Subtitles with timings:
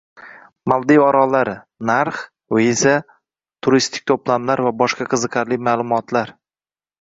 [0.71, 1.51] Maldiv orollari:
[1.89, 2.23] narx,
[2.59, 2.95] viza,
[3.67, 6.35] turistik to‘plamlar va boshqa qiziqarli ma’lumotlar